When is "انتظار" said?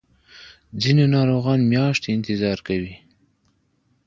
2.17-2.57